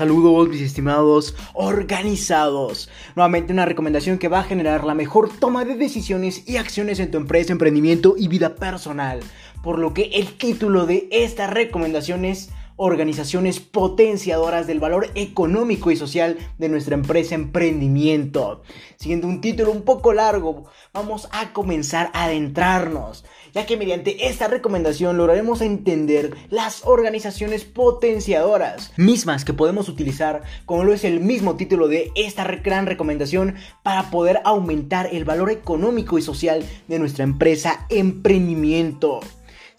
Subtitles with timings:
[0.00, 2.88] Saludos mis estimados organizados.
[3.16, 7.10] Nuevamente una recomendación que va a generar la mejor toma de decisiones y acciones en
[7.10, 9.20] tu empresa, emprendimiento y vida personal.
[9.62, 12.48] Por lo que el título de esta recomendación es
[12.82, 18.62] organizaciones potenciadoras del valor económico y social de nuestra empresa emprendimiento.
[18.96, 24.48] Siguiendo un título un poco largo, vamos a comenzar a adentrarnos ya que mediante esta
[24.48, 31.56] recomendación lograremos entender las organizaciones potenciadoras, mismas que podemos utilizar, como lo es el mismo
[31.56, 37.24] título de esta gran recomendación, para poder aumentar el valor económico y social de nuestra
[37.24, 39.20] empresa emprendimiento.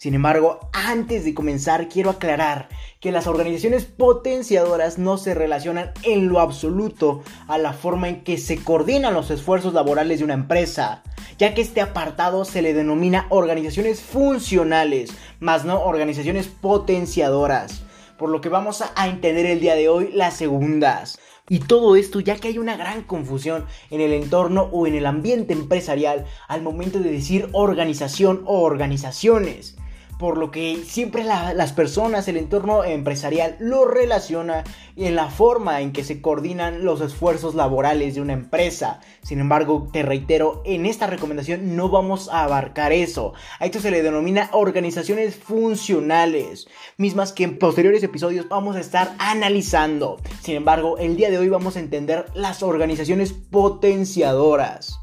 [0.02, 6.26] Sin embargo, antes de comenzar, quiero aclarar que las organizaciones potenciadoras no se relacionan en
[6.26, 11.04] lo absoluto a la forma en que se coordinan los esfuerzos laborales de una empresa
[11.38, 17.84] ya que este apartado se le denomina organizaciones funcionales, más no organizaciones potenciadoras.
[18.18, 21.20] Por lo que vamos a entender el día de hoy las segundas.
[21.48, 25.06] Y todo esto ya que hay una gran confusión en el entorno o en el
[25.06, 29.76] ambiente empresarial al momento de decir organización o organizaciones
[30.22, 34.62] por lo que siempre las personas, el entorno empresarial lo relaciona
[34.94, 39.00] en la forma en que se coordinan los esfuerzos laborales de una empresa.
[39.24, 43.34] Sin embargo, te reitero, en esta recomendación no vamos a abarcar eso.
[43.58, 49.16] A esto se le denomina organizaciones funcionales, mismas que en posteriores episodios vamos a estar
[49.18, 50.20] analizando.
[50.40, 55.01] Sin embargo, el día de hoy vamos a entender las organizaciones potenciadoras.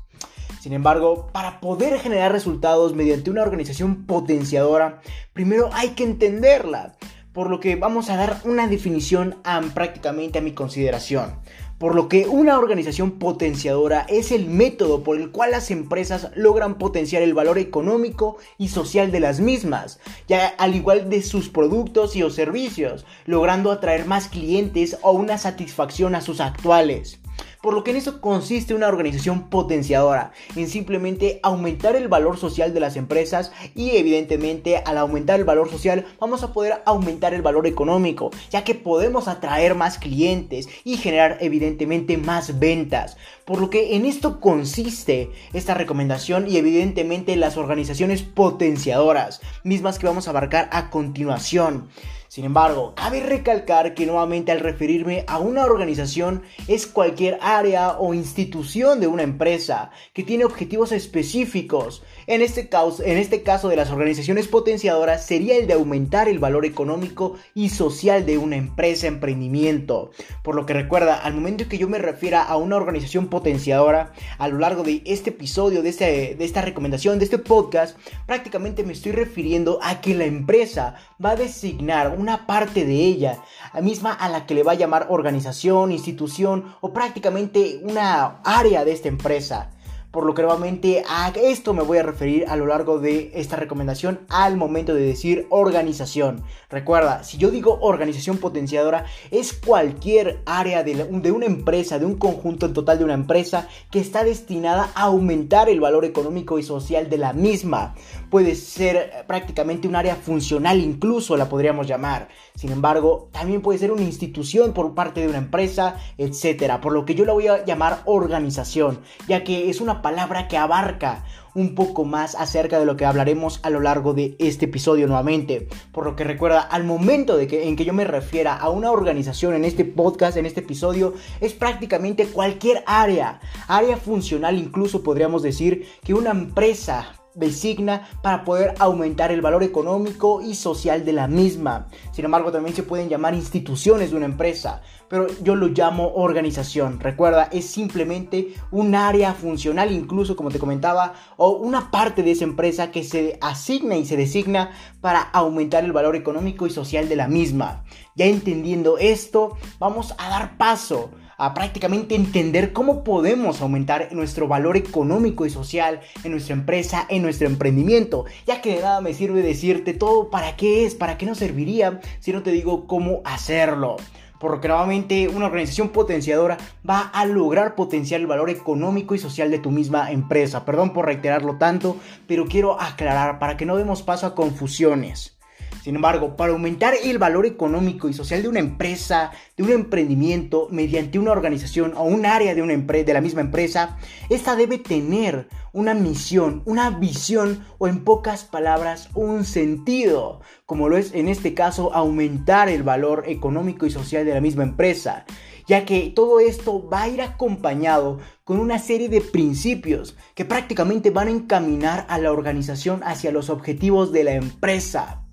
[0.59, 6.95] Sin embargo, para poder generar resultados mediante una organización potenciadora, primero hay que entenderla,
[7.31, 9.37] por lo que vamos a dar una definición
[9.73, 11.39] prácticamente a mi consideración.
[11.77, 16.77] Por lo que una organización potenciadora es el método por el cual las empresas logran
[16.77, 22.17] potenciar el valor económico y social de las mismas, ya al igual de sus productos
[22.17, 27.18] y o servicios, logrando atraer más clientes o una satisfacción a sus actuales.
[27.61, 32.73] Por lo que en eso consiste una organización potenciadora, en simplemente aumentar el valor social
[32.73, 37.41] de las empresas y evidentemente al aumentar el valor social vamos a poder aumentar el
[37.41, 43.17] valor económico, ya que podemos atraer más clientes y generar evidentemente más ventas.
[43.45, 50.07] Por lo que en esto consiste esta recomendación y evidentemente las organizaciones potenciadoras, mismas que
[50.07, 51.89] vamos a abarcar a continuación.
[52.29, 58.13] Sin embargo, cabe recalcar que nuevamente al referirme a una organización es cualquier área o
[58.13, 62.03] institución de una empresa que tiene objetivos específicos.
[62.27, 66.37] En este, caso, en este caso de las organizaciones potenciadoras sería el de aumentar el
[66.37, 70.11] valor económico y social de una empresa emprendimiento.
[70.43, 74.47] Por lo que recuerda, al momento que yo me refiera a una organización potenciadora, a
[74.49, 77.97] lo largo de este episodio, de, este, de esta recomendación, de este podcast,
[78.27, 80.93] prácticamente me estoy refiriendo a que la empresa
[81.25, 83.39] va a designar una parte de ella,
[83.73, 88.83] la misma a la que le va a llamar organización, institución o prácticamente una área
[88.85, 89.71] de esta empresa
[90.11, 93.55] por lo que nuevamente a esto me voy a referir a lo largo de esta
[93.55, 96.43] recomendación al momento de decir organización.
[96.69, 102.15] Recuerda, si yo digo organización potenciadora, es cualquier área de, de una empresa, de un
[102.15, 106.63] conjunto en total de una empresa que está destinada a aumentar el valor económico y
[106.63, 107.93] social de la misma.
[108.29, 112.29] Puede ser prácticamente un área funcional incluso, la podríamos llamar.
[112.55, 116.79] Sin embargo, también puede ser una institución por parte de una empresa, etcétera.
[116.79, 120.57] Por lo que yo la voy a llamar organización, ya que es una palabra que
[120.57, 121.23] abarca
[121.55, 125.67] un poco más acerca de lo que hablaremos a lo largo de este episodio nuevamente.
[125.91, 128.91] Por lo que recuerda, al momento de que, en que yo me refiera a una
[128.91, 135.41] organización en este podcast, en este episodio, es prácticamente cualquier área, área funcional incluso podríamos
[135.41, 141.27] decir que una empresa designa para poder aumentar el valor económico y social de la
[141.27, 141.87] misma.
[142.11, 146.99] Sin embargo, también se pueden llamar instituciones de una empresa, pero yo lo llamo organización.
[146.99, 152.43] Recuerda, es simplemente un área funcional, incluso como te comentaba, o una parte de esa
[152.43, 154.71] empresa que se asigna y se designa
[155.01, 157.83] para aumentar el valor económico y social de la misma.
[158.15, 164.77] Ya entendiendo esto, vamos a dar paso a prácticamente entender cómo podemos aumentar nuestro valor
[164.77, 169.41] económico y social en nuestra empresa, en nuestro emprendimiento, ya que de nada me sirve
[169.41, 173.95] decirte todo para qué es, para qué nos serviría si no te digo cómo hacerlo.
[174.39, 176.57] Por lo que nuevamente una organización potenciadora
[176.89, 180.63] va a lograr potenciar el valor económico y social de tu misma empresa.
[180.63, 185.38] Perdón por reiterarlo tanto, pero quiero aclarar para que no demos paso a confusiones.
[185.83, 190.67] Sin embargo, para aumentar el valor económico y social de una empresa, de un emprendimiento,
[190.71, 193.97] mediante una organización o un área de, una de la misma empresa,
[194.29, 200.97] esta debe tener una misión, una visión o en pocas palabras un sentido, como lo
[200.97, 205.25] es en este caso aumentar el valor económico y social de la misma empresa,
[205.65, 211.09] ya que todo esto va a ir acompañado con una serie de principios que prácticamente
[211.09, 215.28] van a encaminar a la organización hacia los objetivos de la empresa.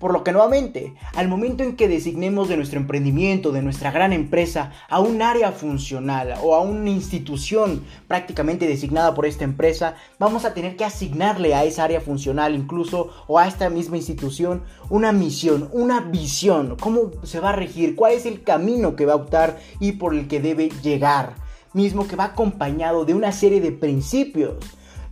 [0.00, 4.14] Por lo que nuevamente, al momento en que designemos de nuestro emprendimiento, de nuestra gran
[4.14, 10.46] empresa, a un área funcional o a una institución prácticamente designada por esta empresa, vamos
[10.46, 15.12] a tener que asignarle a esa área funcional incluso o a esta misma institución una
[15.12, 19.16] misión, una visión, cómo se va a regir, cuál es el camino que va a
[19.16, 21.34] optar y por el que debe llegar,
[21.74, 24.54] mismo que va acompañado de una serie de principios.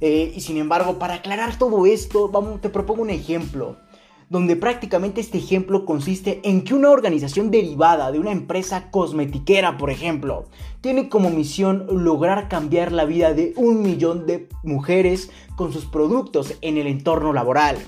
[0.01, 3.77] Eh, y sin embargo, para aclarar todo esto, vamos, te propongo un ejemplo
[4.31, 9.91] donde prácticamente este ejemplo consiste en que una organización derivada de una empresa cosmetiquera, por
[9.91, 10.47] ejemplo,
[10.81, 16.55] tiene como misión lograr cambiar la vida de un millón de mujeres con sus productos
[16.61, 17.79] en el entorno laboral.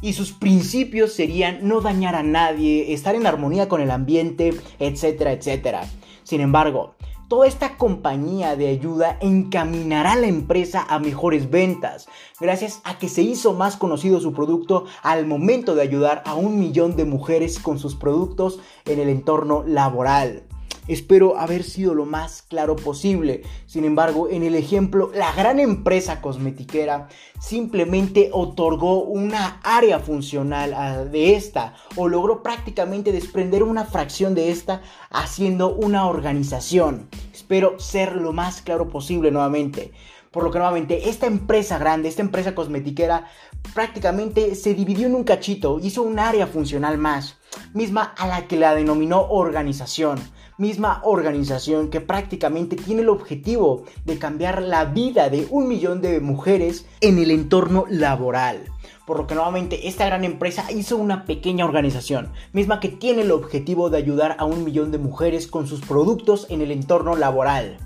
[0.00, 5.32] Y sus principios serían no dañar a nadie, estar en armonía con el ambiente, etcétera,
[5.32, 5.88] etcétera.
[6.24, 6.94] Sin embargo,
[7.32, 12.06] Toda esta compañía de ayuda encaminará a la empresa a mejores ventas,
[12.38, 16.60] gracias a que se hizo más conocido su producto al momento de ayudar a un
[16.60, 20.42] millón de mujeres con sus productos en el entorno laboral.
[20.88, 23.42] Espero haber sido lo más claro posible.
[23.66, 27.08] Sin embargo, en el ejemplo, la gran empresa cosmetiquera
[27.40, 34.82] simplemente otorgó una área funcional de esta o logró prácticamente desprender una fracción de esta
[35.10, 37.08] haciendo una organización.
[37.32, 39.92] Espero ser lo más claro posible nuevamente.
[40.32, 43.28] Por lo que nuevamente esta empresa grande, esta empresa cosmetiquera,
[43.74, 47.36] prácticamente se dividió en un cachito, hizo un área funcional más,
[47.74, 50.18] misma a la que la denominó organización
[50.62, 56.20] misma organización que prácticamente tiene el objetivo de cambiar la vida de un millón de
[56.20, 58.70] mujeres en el entorno laboral.
[59.04, 63.32] Por lo que nuevamente esta gran empresa hizo una pequeña organización, misma que tiene el
[63.32, 67.78] objetivo de ayudar a un millón de mujeres con sus productos en el entorno laboral.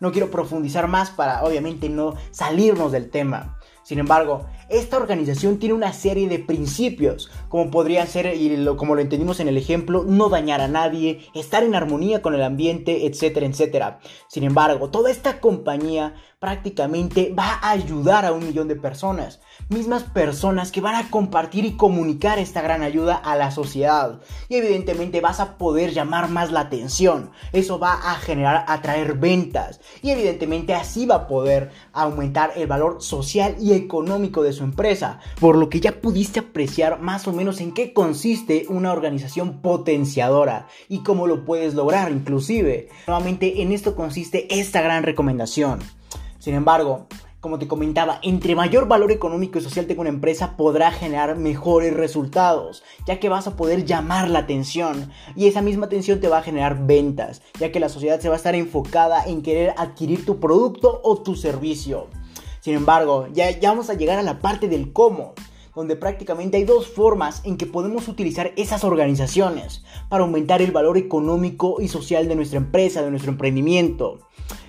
[0.00, 3.60] No quiero profundizar más para obviamente no salirnos del tema.
[3.84, 9.02] Sin embargo, esta organización tiene una serie de principios, como podrían ser, y como lo
[9.02, 13.46] entendimos en el ejemplo, no dañar a nadie, estar en armonía con el ambiente, etcétera,
[13.46, 14.00] etcétera.
[14.26, 19.40] Sin embargo, toda esta compañía prácticamente va a ayudar a un millón de personas.
[19.70, 24.20] Mismas personas que van a compartir y comunicar esta gran ayuda a la sociedad.
[24.50, 27.30] Y evidentemente vas a poder llamar más la atención.
[27.54, 29.80] Eso va a generar, atraer ventas.
[30.02, 35.20] Y evidentemente así va a poder aumentar el valor social y económico de su empresa.
[35.40, 40.66] Por lo que ya pudiste apreciar más o menos en qué consiste una organización potenciadora
[40.90, 42.90] y cómo lo puedes lograr inclusive.
[43.06, 45.78] Nuevamente en esto consiste esta gran recomendación.
[46.44, 47.06] Sin embargo,
[47.40, 51.94] como te comentaba, entre mayor valor económico y social tenga una empresa, podrá generar mejores
[51.94, 56.36] resultados, ya que vas a poder llamar la atención y esa misma atención te va
[56.36, 60.26] a generar ventas, ya que la sociedad se va a estar enfocada en querer adquirir
[60.26, 62.08] tu producto o tu servicio.
[62.60, 65.32] Sin embargo, ya, ya vamos a llegar a la parte del cómo
[65.74, 70.98] donde prácticamente hay dos formas en que podemos utilizar esas organizaciones para aumentar el valor
[70.98, 74.20] económico y social de nuestra empresa, de nuestro emprendimiento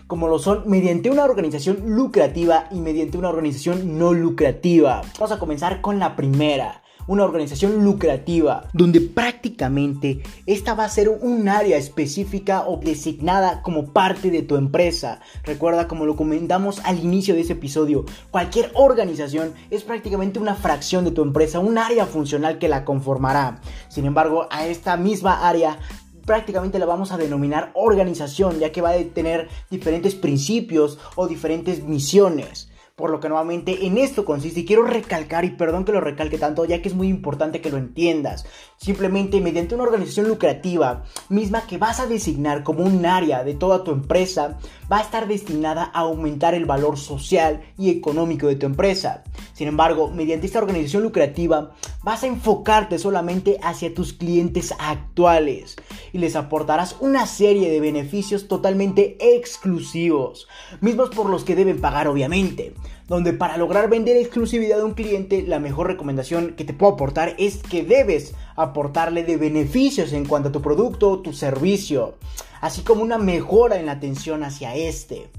[0.07, 5.01] como lo son mediante una organización lucrativa y mediante una organización no lucrativa.
[5.19, 11.09] Vamos a comenzar con la primera una organización lucrativa, donde prácticamente esta va a ser
[11.09, 15.19] un área específica o designada como parte de tu empresa.
[15.43, 21.05] Recuerda como lo comentamos al inicio de ese episodio, cualquier organización es prácticamente una fracción
[21.05, 23.61] de tu empresa, un área funcional que la conformará.
[23.87, 25.77] Sin embargo, a esta misma área
[26.25, 31.83] prácticamente la vamos a denominar organización, ya que va a tener diferentes principios o diferentes
[31.83, 32.69] misiones.
[32.97, 36.37] Por lo que nuevamente en esto consiste y quiero recalcar y perdón que lo recalque
[36.37, 38.45] tanto ya que es muy importante que lo entiendas.
[38.77, 43.83] Simplemente mediante una organización lucrativa misma que vas a designar como un área de toda
[43.83, 44.59] tu empresa
[44.89, 49.25] va a estar destinada a aumentar el valor social y económico de tu empresa.
[49.51, 55.75] Sin embargo, mediante esta organización lucrativa vas a enfocarte solamente hacia tus clientes actuales
[56.13, 60.47] y les aportarás una serie de beneficios totalmente exclusivos,
[60.79, 62.73] mismos por los que deben pagar obviamente
[63.07, 67.35] donde para lograr vender exclusividad a un cliente, la mejor recomendación que te puedo aportar
[67.37, 72.15] es que debes aportarle de beneficios en cuanto a tu producto o tu servicio,
[72.61, 75.29] así como una mejora en la atención hacia este.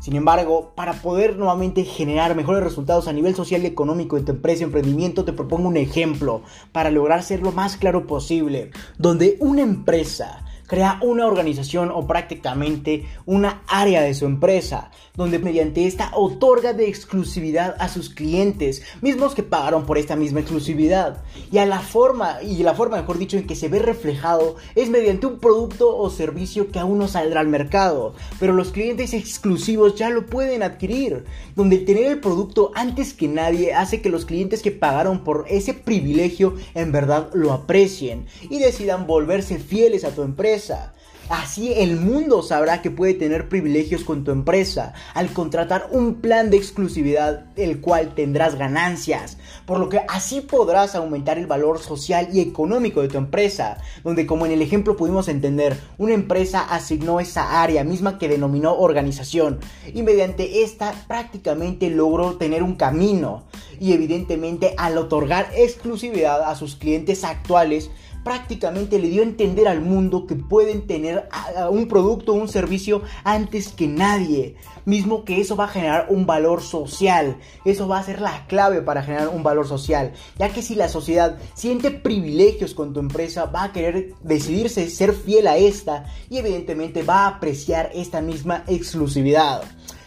[0.00, 4.32] Sin embargo, para poder nuevamente generar mejores resultados a nivel social y económico en tu
[4.32, 6.40] empresa y emprendimiento, te propongo un ejemplo
[6.72, 13.04] para lograr ser lo más claro posible, donde una empresa crea una organización o prácticamente
[13.26, 14.90] una área de su empresa,
[15.20, 20.40] donde mediante esta otorga de exclusividad a sus clientes, mismos que pagaron por esta misma
[20.40, 21.22] exclusividad.
[21.52, 24.88] Y a la forma, y la forma mejor dicho, en que se ve reflejado es
[24.88, 29.94] mediante un producto o servicio que aún no saldrá al mercado, pero los clientes exclusivos
[29.94, 34.62] ya lo pueden adquirir, donde tener el producto antes que nadie hace que los clientes
[34.62, 40.22] que pagaron por ese privilegio en verdad lo aprecien y decidan volverse fieles a tu
[40.22, 40.94] empresa
[41.30, 46.50] Así el mundo sabrá que puede tener privilegios con tu empresa al contratar un plan
[46.50, 52.30] de exclusividad el cual tendrás ganancias, por lo que así podrás aumentar el valor social
[52.32, 57.20] y económico de tu empresa, donde como en el ejemplo pudimos entender, una empresa asignó
[57.20, 59.60] esa área misma que denominó organización
[59.94, 63.44] y mediante esta prácticamente logró tener un camino
[63.78, 67.88] y evidentemente al otorgar exclusividad a sus clientes actuales
[68.24, 71.28] prácticamente le dio a entender al mundo que pueden tener
[71.70, 74.56] un producto o un servicio antes que nadie.
[74.84, 77.36] Mismo que eso va a generar un valor social.
[77.64, 80.12] Eso va a ser la clave para generar un valor social.
[80.38, 85.14] Ya que si la sociedad siente privilegios con tu empresa, va a querer decidirse ser
[85.14, 89.62] fiel a esta y evidentemente va a apreciar esta misma exclusividad.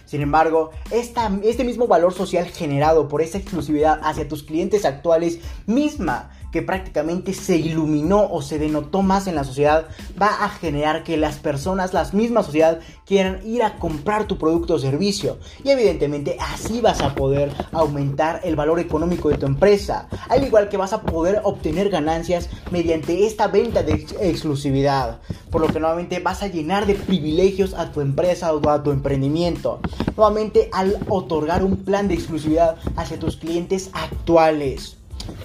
[0.05, 6.29] Sin embargo, este mismo valor social generado por esa exclusividad hacia tus clientes actuales misma
[6.53, 9.87] que prácticamente se iluminó o se denotó más en la sociedad,
[10.21, 14.75] va a generar que las personas, la misma sociedad, quieran ir a comprar tu producto
[14.75, 15.39] o servicio.
[15.63, 20.07] Y evidentemente así vas a poder aumentar el valor económico de tu empresa.
[20.29, 25.21] Al igual que vas a poder obtener ganancias mediante esta venta de exclusividad.
[25.49, 28.91] Por lo que nuevamente vas a llenar de privilegios a tu empresa o a tu
[28.91, 29.79] emprendimiento.
[30.15, 34.97] Nuevamente al otorgar un plan de exclusividad hacia tus clientes actuales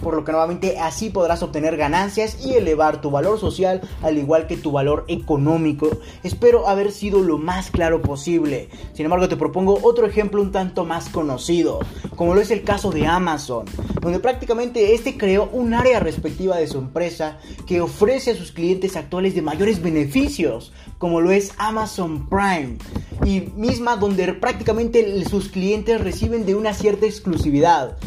[0.03, 4.47] por lo que nuevamente así podrás obtener ganancias y elevar tu valor social al igual
[4.47, 5.91] que tu valor económico.
[6.23, 8.69] Espero haber sido lo más claro posible.
[8.95, 11.81] Sin embargo, te propongo otro ejemplo un tanto más conocido,
[12.17, 13.67] como lo es el caso de Amazon,
[14.01, 18.97] donde prácticamente este creó un área respectiva de su empresa que ofrece a sus clientes
[18.97, 22.79] actuales de mayores beneficios, como lo es Amazon Prime,
[23.25, 27.99] y misma donde prácticamente sus clientes reciben de una cierta exclusividad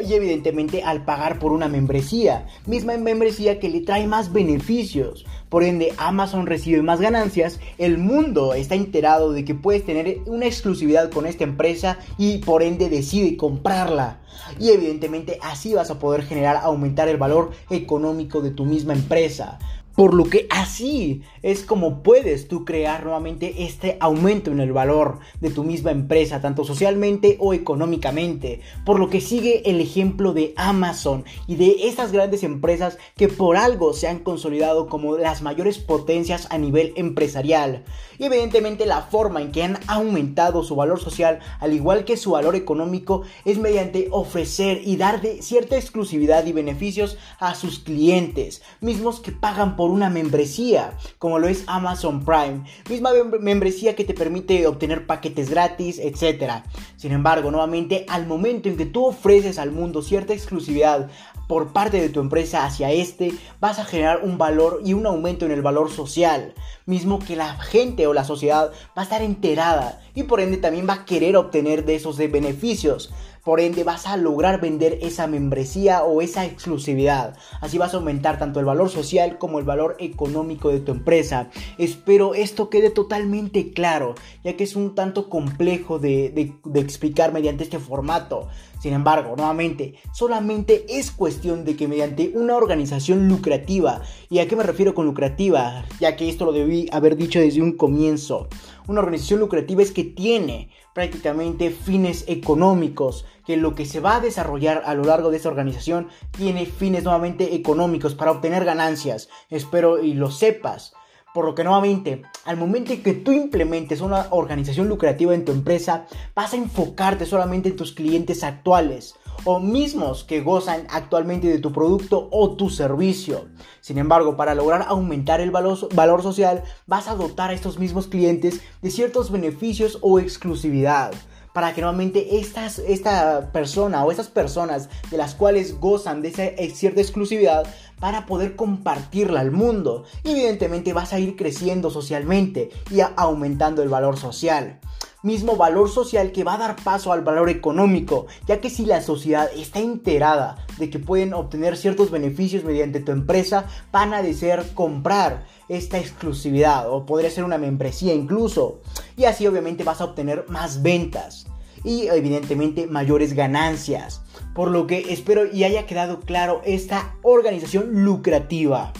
[0.00, 5.24] y evidentemente al pagar por una membresía, misma membresía que le trae más beneficios.
[5.48, 10.46] Por ende, Amazon recibe más ganancias, el mundo está enterado de que puedes tener una
[10.46, 14.20] exclusividad con esta empresa y por ende decide comprarla.
[14.58, 19.58] Y evidentemente así vas a poder generar, aumentar el valor económico de tu misma empresa.
[19.94, 25.20] Por lo que así es como puedes tú crear nuevamente este aumento en el valor
[25.40, 28.60] de tu misma empresa, tanto socialmente o económicamente.
[28.84, 33.56] Por lo que sigue el ejemplo de Amazon y de estas grandes empresas que por
[33.56, 37.84] algo se han consolidado como las mayores potencias a nivel empresarial.
[38.18, 42.32] Y evidentemente la forma en que han aumentado su valor social, al igual que su
[42.32, 48.62] valor económico, es mediante ofrecer y dar de cierta exclusividad y beneficios a sus clientes,
[48.80, 53.10] mismos que pagan por una membresía, como lo es Amazon Prime, misma
[53.40, 56.64] membresía que te permite obtener paquetes gratis, etc.
[56.96, 61.10] Sin embargo, nuevamente, al momento en que tú ofreces al mundo cierta exclusividad
[61.48, 65.44] por parte de tu empresa hacia este, vas a generar un valor y un aumento
[65.44, 66.54] en el valor social,
[66.86, 70.88] mismo que la gente o la sociedad va a estar enterada y por ende también
[70.88, 73.12] va a querer obtener de esos beneficios.
[73.44, 77.36] Por ende vas a lograr vender esa membresía o esa exclusividad.
[77.60, 81.50] Así vas a aumentar tanto el valor social como el valor económico de tu empresa.
[81.76, 87.78] Espero esto quede totalmente claro, ya que es un tanto complejo de, explicar mediante este
[87.78, 88.48] formato.
[88.80, 94.56] Sin embargo, nuevamente, solamente es cuestión de que mediante una organización lucrativa, ¿y a qué
[94.56, 95.84] me refiero con lucrativa?
[96.00, 98.48] Ya que esto lo debí haber dicho desde un comienzo.
[98.86, 104.20] Una organización lucrativa es que tiene prácticamente fines económicos, que lo que se va a
[104.20, 109.30] desarrollar a lo largo de esta organización tiene fines nuevamente económicos para obtener ganancias.
[109.48, 110.92] Espero y lo sepas.
[111.32, 115.52] Por lo que nuevamente, al momento en que tú implementes una organización lucrativa en tu
[115.52, 121.58] empresa, vas a enfocarte solamente en tus clientes actuales o mismos que gozan actualmente de
[121.58, 123.46] tu producto o tu servicio.
[123.80, 128.60] Sin embargo, para lograr aumentar el valor, social, vas a dotar a estos mismos clientes
[128.82, 131.12] de ciertos beneficios o exclusividad
[131.52, 136.46] para que nuevamente estas, esta persona o estas personas de las cuales gozan de esa
[136.74, 137.64] cierta exclusividad
[138.00, 140.04] para poder compartirla al mundo.
[140.24, 144.80] Y evidentemente vas a ir creciendo socialmente y aumentando el valor social.
[145.24, 149.00] Mismo valor social que va a dar paso al valor económico, ya que si la
[149.00, 154.64] sociedad está enterada de que pueden obtener ciertos beneficios mediante tu empresa, van a desear
[154.74, 158.80] comprar esta exclusividad o podría ser una membresía incluso.
[159.16, 161.46] Y así obviamente vas a obtener más ventas
[161.84, 164.22] y evidentemente mayores ganancias.
[164.54, 168.92] Por lo que espero y haya quedado claro esta organización lucrativa.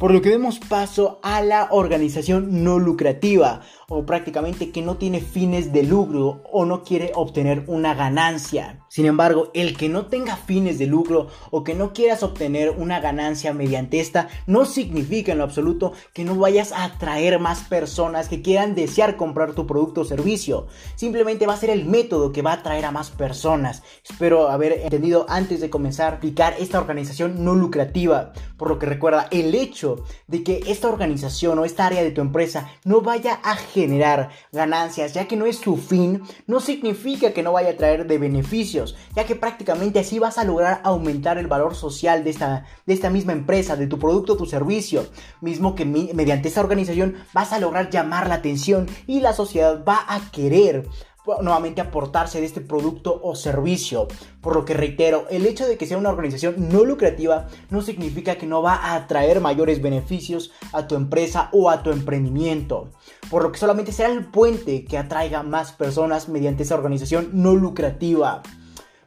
[0.00, 5.20] Por lo que demos paso a la organización no lucrativa o prácticamente que no tiene
[5.20, 8.86] fines de lucro o no quiere obtener una ganancia.
[8.88, 13.00] Sin embargo, el que no tenga fines de lucro o que no quieras obtener una
[13.00, 18.30] ganancia mediante esta no significa en lo absoluto que no vayas a atraer más personas
[18.30, 20.68] que quieran desear comprar tu producto o servicio.
[20.94, 23.82] Simplemente va a ser el método que va a atraer a más personas.
[24.08, 28.32] Espero haber entendido antes de comenzar a aplicar esta organización no lucrativa.
[28.56, 29.89] Por lo que recuerda, el hecho
[30.26, 35.14] de que esta organización o esta área de tu empresa no vaya a generar ganancias,
[35.14, 38.96] ya que no es su fin, no significa que no vaya a traer de beneficios,
[39.14, 43.10] ya que prácticamente así vas a lograr aumentar el valor social de esta, de esta
[43.10, 45.06] misma empresa, de tu producto o tu servicio,
[45.40, 50.04] mismo que mediante esta organización vas a lograr llamar la atención y la sociedad va
[50.08, 50.88] a querer
[51.42, 54.08] nuevamente aportarse de este producto o servicio.
[54.40, 58.36] Por lo que reitero, el hecho de que sea una organización no lucrativa no significa
[58.36, 62.90] que no va a atraer mayores beneficios a tu empresa o a tu emprendimiento.
[63.30, 67.54] Por lo que solamente será el puente que atraiga más personas mediante esa organización no
[67.54, 68.42] lucrativa.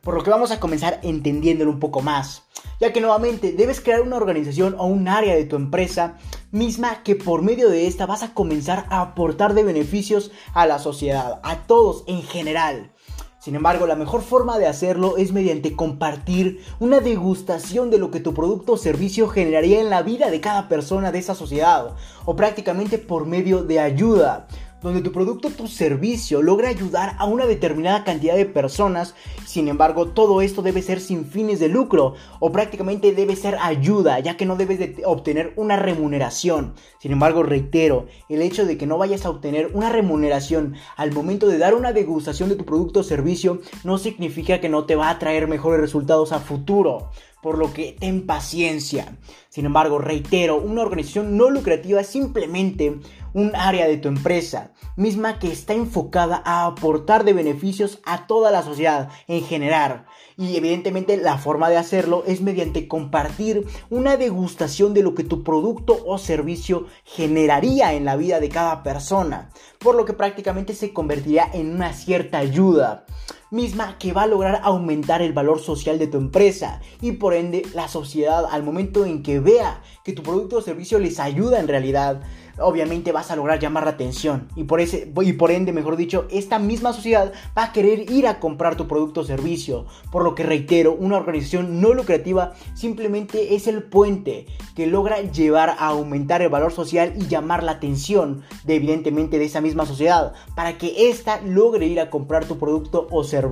[0.04, 2.44] Por lo que vamos a comenzar entendiéndolo un poco más
[2.80, 6.18] ya que nuevamente debes crear una organización o un área de tu empresa
[6.52, 10.80] misma que por medio de esta vas a comenzar a aportar de beneficios a la
[10.80, 12.92] sociedad, a todos en general.
[13.40, 18.22] Sin embargo, la mejor forma de hacerlo es mediante compartir una degustación de lo que
[18.22, 21.94] tu producto o servicio generaría en la vida de cada persona de esa sociedad,
[22.24, 24.48] o prácticamente por medio de ayuda
[24.84, 29.68] donde tu producto o tu servicio logra ayudar a una determinada cantidad de personas, sin
[29.68, 34.38] embargo todo esto debe ser sin fines de lucro o prácticamente debe ser ayuda, ya
[34.38, 36.74] que no debes de obtener una remuneración.
[37.00, 41.48] Sin embargo, reitero, el hecho de que no vayas a obtener una remuneración al momento
[41.48, 45.10] de dar una degustación de tu producto o servicio no significa que no te va
[45.10, 47.10] a traer mejores resultados a futuro
[47.44, 49.18] por lo que ten paciencia.
[49.50, 52.98] Sin embargo, reitero, una organización no lucrativa es simplemente
[53.34, 58.52] un área de tu empresa, misma que está enfocada a aportar de beneficios a toda
[58.52, 60.06] la sociedad en general.
[60.38, 65.44] Y evidentemente la forma de hacerlo es mediante compartir una degustación de lo que tu
[65.44, 70.94] producto o servicio generaría en la vida de cada persona, por lo que prácticamente se
[70.94, 73.06] convertiría en una cierta ayuda
[73.54, 77.62] misma que va a lograr aumentar el valor social de tu empresa y por ende
[77.76, 81.68] la sociedad al momento en que vea que tu producto o servicio les ayuda en
[81.68, 82.24] realidad
[82.60, 86.28] obviamente vas a lograr llamar la atención y por, ese, y por ende, mejor dicho,
[86.30, 89.86] esta misma sociedad va a querer ir a comprar tu producto o servicio.
[90.12, 95.70] Por lo que reitero, una organización no lucrativa simplemente es el puente que logra llevar
[95.70, 100.34] a aumentar el valor social y llamar la atención de evidentemente de esa misma sociedad
[100.56, 103.43] para que ésta logre ir a comprar tu producto o servicio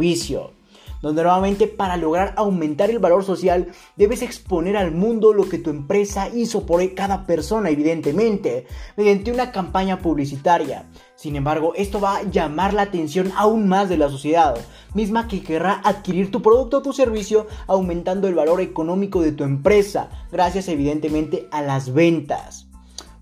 [1.02, 5.70] donde nuevamente para lograr aumentar el valor social debes exponer al mundo lo que tu
[5.70, 8.66] empresa hizo por cada persona, evidentemente,
[8.98, 10.86] mediante una campaña publicitaria.
[11.16, 14.58] Sin embargo, esto va a llamar la atención aún más de la sociedad,
[14.94, 19.44] misma que querrá adquirir tu producto o tu servicio aumentando el valor económico de tu
[19.44, 22.71] empresa, gracias evidentemente a las ventas.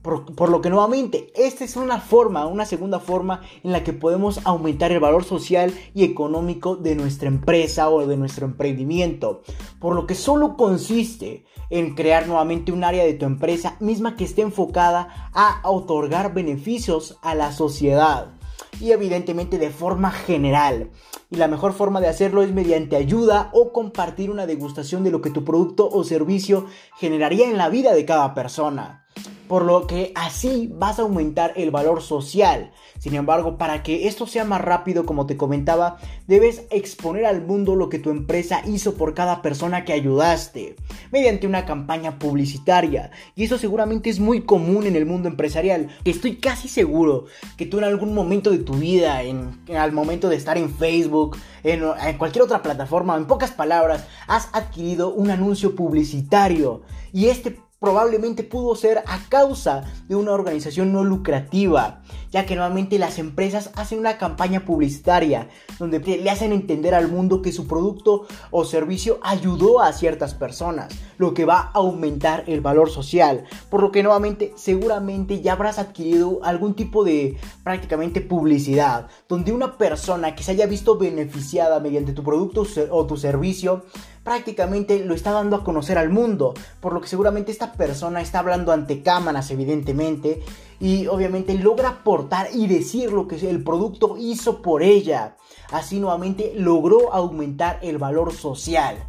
[0.02, 4.40] Por, lo que nuevamente, esta es una forma, una segunda forma en la que podemos
[4.46, 9.42] aumentar el valor social y económico de nuestra empresa o de nuestro emprendimiento.
[9.82, 14.24] Por lo que solo consiste en crear nuevamente un área de tu empresa misma que
[14.24, 18.32] esté enfocada a otorgar beneficios a la sociedad
[18.80, 20.92] y evidentemente de forma general.
[21.30, 25.22] Y la mejor forma de hacerlo es mediante ayuda o compartir una degustación de lo
[25.22, 29.06] que tu producto o servicio generaría en la vida de cada persona
[29.50, 32.72] por lo que así vas a aumentar el valor social.
[33.00, 37.76] Sin embargo, para que esto sea más rápido, como te comentaba, debes exponer al mundo
[37.76, 40.76] lo que tu empresa hizo por cada persona que ayudaste,
[41.12, 43.10] mediante una campaña publicitaria.
[43.36, 45.90] Y eso seguramente es muy común en el mundo empresarial.
[46.06, 47.26] Estoy casi seguro
[47.58, 51.38] que tú en algún momento de tu vida, en, al momento de estar en Facebook,
[51.64, 56.84] en, en cualquier otra plataforma, en pocas palabras, has adquirido un anuncio publicitario.
[57.12, 63.00] Y este probablemente pudo ser a causa de una organización no lucrativa, ya que normalmente
[63.00, 68.28] las empresas hacen una campaña publicitaria donde le hacen entender al mundo que su producto
[68.52, 73.82] o servicio ayudó a ciertas personas, lo que va a aumentar el valor social, por
[73.82, 80.36] lo que nuevamente seguramente ya habrás adquirido algún tipo de prácticamente publicidad, donde una persona
[80.36, 83.86] que se haya visto beneficiada mediante tu producto o tu servicio
[84.30, 88.38] prácticamente lo está dando a conocer al mundo, por lo que seguramente esta persona está
[88.38, 90.44] hablando ante cámaras evidentemente
[90.80, 95.36] y obviamente logra aportar y decir lo que el producto hizo por ella.
[95.72, 99.09] Así nuevamente logró aumentar el valor social.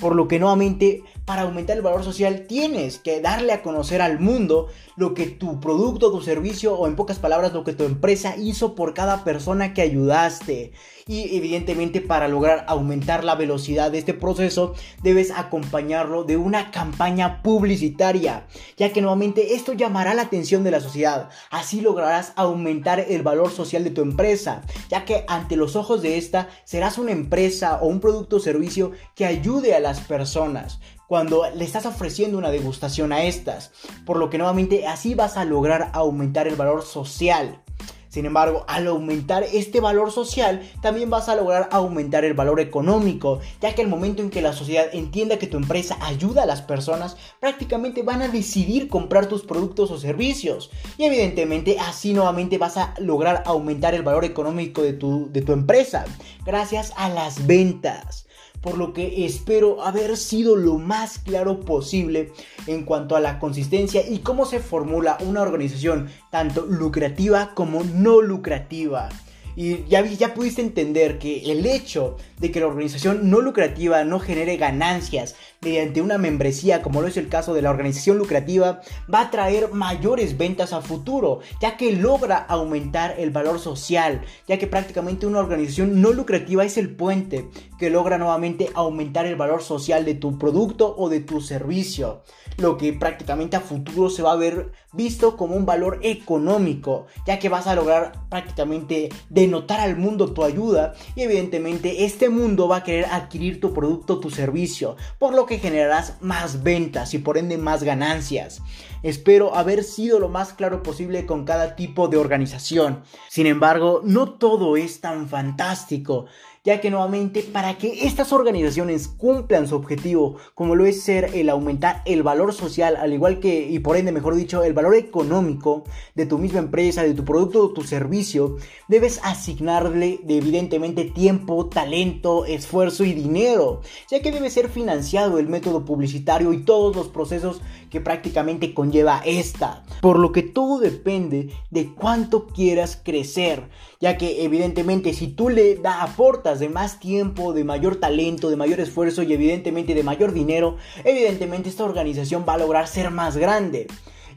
[0.00, 4.20] Por lo que nuevamente, para aumentar el valor social, tienes que darle a conocer al
[4.20, 8.36] mundo lo que tu producto, tu servicio o en pocas palabras lo que tu empresa
[8.36, 10.72] hizo por cada persona que ayudaste.
[11.08, 17.42] Y evidentemente para lograr aumentar la velocidad de este proceso debes acompañarlo de una campaña
[17.42, 21.30] publicitaria, ya que nuevamente esto llamará la atención de la sociedad.
[21.50, 26.18] Así lograrás aumentar el valor social de tu empresa, ya que ante los ojos de
[26.18, 31.48] esta serás una empresa o un producto o servicio que ayude a las personas cuando
[31.54, 33.70] le estás ofreciendo una degustación a estas,
[34.04, 37.62] por lo que nuevamente así vas a lograr aumentar el valor social.
[38.08, 43.40] Sin embargo, al aumentar este valor social, también vas a lograr aumentar el valor económico,
[43.60, 46.62] ya que el momento en que la sociedad entienda que tu empresa ayuda a las
[46.62, 50.70] personas, prácticamente van a decidir comprar tus productos o servicios.
[50.96, 55.52] Y evidentemente así nuevamente vas a lograr aumentar el valor económico de tu, de tu
[55.52, 56.06] empresa,
[56.44, 58.25] gracias a las ventas
[58.66, 62.32] por lo que espero haber sido lo más claro posible
[62.66, 68.20] en cuanto a la consistencia y cómo se formula una organización tanto lucrativa como no
[68.20, 69.08] lucrativa.
[69.56, 74.20] Y ya, ya pudiste entender que el hecho de que la organización no lucrativa no
[74.20, 79.22] genere ganancias mediante una membresía, como lo es el caso de la organización lucrativa, va
[79.22, 84.66] a traer mayores ventas a futuro, ya que logra aumentar el valor social, ya que
[84.66, 90.04] prácticamente una organización no lucrativa es el puente que logra nuevamente aumentar el valor social
[90.04, 92.22] de tu producto o de tu servicio,
[92.58, 97.38] lo que prácticamente a futuro se va a ver visto como un valor económico, ya
[97.38, 102.78] que vas a lograr prácticamente denotar al mundo tu ayuda y evidentemente este mundo va
[102.78, 107.38] a querer adquirir tu producto tu servicio, por lo que generarás más ventas y por
[107.38, 108.62] ende más ganancias.
[109.02, 113.02] Espero haber sido lo más claro posible con cada tipo de organización.
[113.28, 116.26] Sin embargo, no todo es tan fantástico
[116.66, 121.48] ya que nuevamente para que estas organizaciones cumplan su objetivo, como lo es ser el
[121.48, 125.84] aumentar el valor social, al igual que, y por ende, mejor dicho, el valor económico
[126.16, 128.56] de tu misma empresa, de tu producto o tu servicio,
[128.88, 135.84] debes asignarle evidentemente tiempo, talento, esfuerzo y dinero, ya que debe ser financiado el método
[135.84, 139.82] publicitario y todos los procesos que prácticamente conlleva esta.
[140.00, 143.68] Por lo que todo depende de cuánto quieras crecer,
[144.00, 148.56] ya que evidentemente si tú le da, aportas de más tiempo, de mayor talento, de
[148.56, 153.36] mayor esfuerzo y evidentemente de mayor dinero, evidentemente esta organización va a lograr ser más
[153.36, 153.88] grande.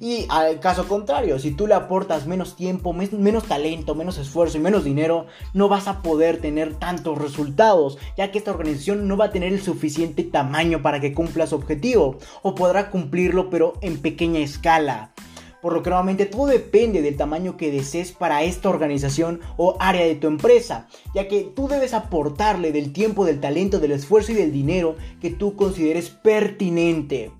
[0.01, 4.61] Y al caso contrario, si tú le aportas menos tiempo, menos talento, menos esfuerzo y
[4.61, 9.25] menos dinero, no vas a poder tener tantos resultados, ya que esta organización no va
[9.25, 13.99] a tener el suficiente tamaño para que cumpla su objetivo, o podrá cumplirlo pero en
[14.01, 15.11] pequeña escala
[15.61, 20.05] por lo que nuevamente todo depende del tamaño que desees para esta organización o área
[20.05, 24.35] de tu empresa, ya que tú debes aportarle del tiempo, del talento, del esfuerzo y
[24.35, 27.31] del dinero que tú consideres pertinente.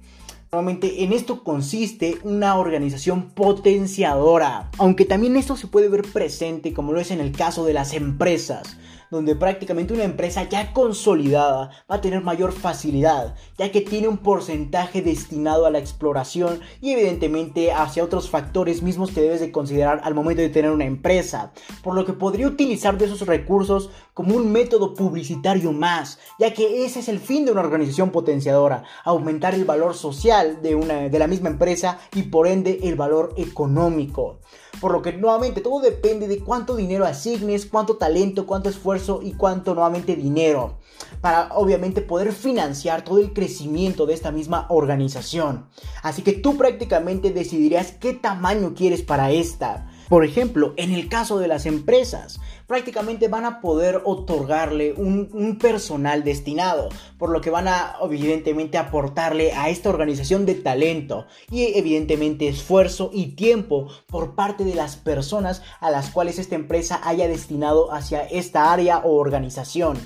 [0.51, 6.91] Nuevamente, en esto consiste una organización potenciadora, aunque también esto se puede ver presente como
[6.91, 8.77] lo es en el caso de las empresas
[9.09, 14.17] donde prácticamente una empresa ya consolidada va a tener mayor facilidad, ya que tiene un
[14.17, 20.01] porcentaje destinado a la exploración y evidentemente hacia otros factores mismos que debes de considerar
[20.03, 21.51] al momento de tener una empresa,
[21.83, 26.83] por lo que podría utilizar de esos recursos como un método publicitario más, ya que
[26.83, 31.19] ese es el fin de una organización potenciadora, aumentar el valor social de, una, de
[31.19, 34.41] la misma empresa y por ende el valor económico.
[34.81, 39.35] Por lo que nuevamente todo depende de cuánto dinero asignes, cuánto talento, cuánto esfuerzo y
[39.35, 40.79] cuánto nuevamente dinero.
[41.21, 45.69] Para obviamente poder financiar todo el crecimiento de esta misma organización.
[46.03, 49.89] Así que tú prácticamente decidirás qué tamaño quieres para esta.
[50.09, 56.23] Por ejemplo, en el caso de las empresas, prácticamente van a poder otorgarle un, personal
[56.23, 62.47] destinado, por lo que van a evidentemente aportarle a esta organización de talento y evidentemente
[62.47, 67.93] esfuerzo y tiempo por parte de las personas a las cuales esta empresa haya destinado
[67.93, 69.97] hacia esta área o organización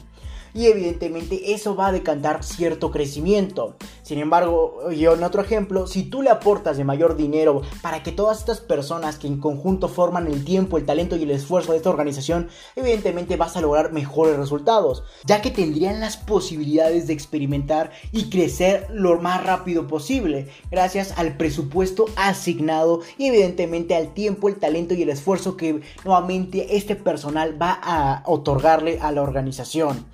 [0.53, 3.75] y evidentemente eso va a decantar cierto crecimiento.
[4.03, 8.11] Sin embargo, yo en otro ejemplo, si tú le aportas de mayor dinero para que
[8.11, 11.77] todas estas personas que en conjunto forman el tiempo, el talento y el esfuerzo de
[11.77, 17.91] esta organización, evidentemente vas a lograr mejores resultados, ya que tendrían las posibilidades de experimentar
[18.11, 24.55] y crecer lo más rápido posible, gracias al presupuesto asignado y evidentemente al tiempo, el
[24.55, 30.05] talento y el esfuerzo que nuevamente este personal va a otorgarle a la organización.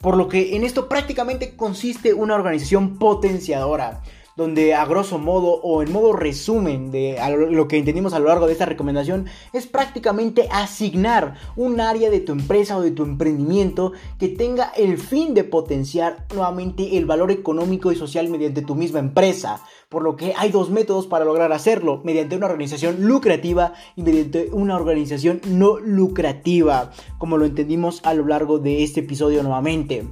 [0.00, 4.02] Por lo que en esto prácticamente consiste una organización potenciadora
[4.38, 7.18] donde a grosso modo o en modo resumen de
[7.50, 12.20] lo que entendimos a lo largo de esta recomendación es prácticamente asignar un área de
[12.20, 17.32] tu empresa o de tu emprendimiento que tenga el fin de potenciar nuevamente el valor
[17.32, 19.60] económico y social mediante tu misma empresa.
[19.88, 24.50] Por lo que hay dos métodos para lograr hacerlo, mediante una organización lucrativa y mediante
[24.52, 30.06] una organización no lucrativa, como lo entendimos a lo largo de este episodio nuevamente.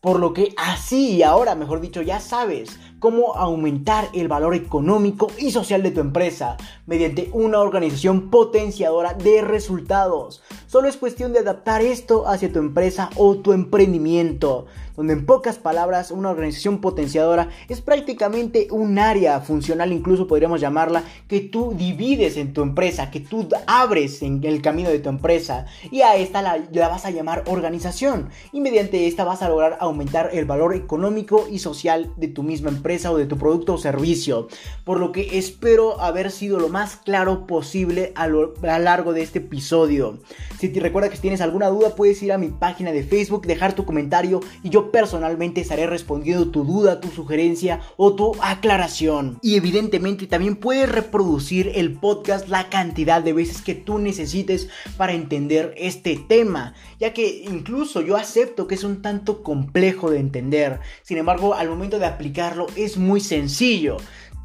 [0.00, 5.26] Por lo que así y ahora, mejor dicho, ya sabes cómo aumentar el valor económico
[5.38, 10.42] y social de tu empresa mediante una organización potenciadora de resultados.
[10.66, 15.58] Solo es cuestión de adaptar esto hacia tu empresa o tu emprendimiento, donde en pocas
[15.58, 22.36] palabras una organización potenciadora es prácticamente un área funcional, incluso podríamos llamarla, que tú divides
[22.36, 26.42] en tu empresa, que tú abres en el camino de tu empresa y a esta
[26.42, 26.58] la,
[26.88, 31.60] vas a llamar organización y mediante esta vas a lograr aumentar el valor económico y
[31.60, 34.48] social de tu misma empresa o de tu producto o servicio.
[34.84, 39.38] Por lo que espero haber sido lo más claro posible a lo largo de este
[39.38, 40.18] episodio.
[40.58, 43.46] Si te recuerda que si tienes alguna duda puedes ir a mi página de Facebook,
[43.46, 49.38] dejar tu comentario y yo personalmente estaré respondiendo tu duda, tu sugerencia o tu aclaración.
[49.40, 55.12] Y evidentemente también puedes reproducir el podcast la cantidad de veces que tú necesites para
[55.12, 60.80] entender este tema, ya que incluso yo acepto que es un tanto complejo de entender.
[61.02, 63.96] Sin embargo, al momento de aplicarlo es muy sencillo,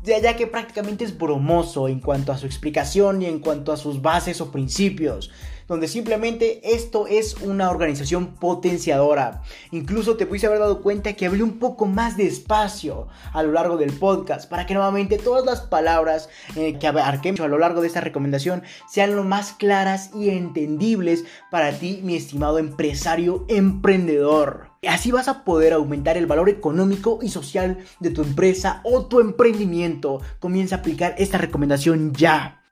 [0.03, 4.01] ya que prácticamente es bromoso en cuanto a su explicación y en cuanto a sus
[4.01, 5.31] bases o principios
[5.67, 9.41] donde simplemente esto es una organización potenciadora.
[9.71, 13.77] Incluso te pudiste haber dado cuenta que hablé un poco más despacio a lo largo
[13.77, 17.87] del podcast para que nuevamente todas las palabras eh, que abarquemos a lo largo de
[17.87, 24.74] esta recomendación sean lo más claras y entendibles para ti, mi estimado empresario emprendedor.
[24.87, 29.19] Así vas a poder aumentar el valor económico y social de tu empresa o tu
[29.19, 30.21] emprendimiento.
[30.39, 32.64] Comienza a aplicar esta recomendación ya.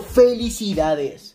[0.00, 1.34] felicidades.